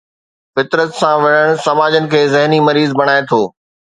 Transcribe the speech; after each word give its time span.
فطرت 0.53 0.89
سان 0.99 1.15
وڙهڻ 1.25 1.51
سماجن 1.67 2.09
کي 2.13 2.21
ذهني 2.37 2.59
مريض 2.69 2.99
بڻائي 3.03 3.21
ٿو. 3.33 3.41